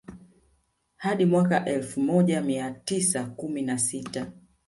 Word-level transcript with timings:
Hadi 0.95 1.25
mwaka 1.25 1.55
wa 1.55 1.65
elfu 1.65 2.01
moja 2.01 2.41
mia 2.41 2.71
tisa 2.71 3.23
kumi 3.25 3.61
na 3.61 3.77
sita 3.77 4.31